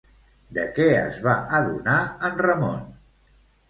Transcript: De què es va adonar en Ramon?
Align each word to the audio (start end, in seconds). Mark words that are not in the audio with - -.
De 0.57 0.63
què 0.77 0.87
es 1.03 1.21
va 1.29 1.37
adonar 1.61 2.01
en 2.31 2.45
Ramon? 2.45 2.85